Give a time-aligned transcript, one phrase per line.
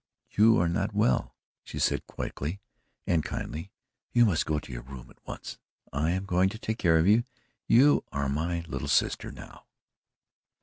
[0.31, 2.59] "You are not well," she said quickly
[3.05, 3.69] and kindly.
[4.11, 5.59] "You must go to your room at once.
[5.93, 7.23] I am going to take care of you
[7.67, 9.67] you are MY little sister now."